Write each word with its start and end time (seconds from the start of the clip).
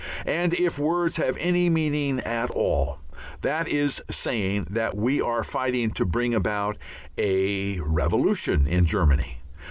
And 0.25 0.55
if 0.55 0.79
words 0.79 1.17
have 1.17 1.37
any 1.37 1.69
meaning 1.69 2.21
at 2.21 2.49
all, 2.49 2.97
that 3.41 3.67
is 3.67 4.01
saying 4.09 4.65
that 4.71 4.97
we 4.97 5.21
are 5.21 5.43
fighting 5.43 5.91
to 5.91 6.07
bring 6.07 6.33
about 6.33 6.75
a 7.19 7.79
Revolution 7.81 8.65
in 8.65 8.85
Germany. 8.87 9.41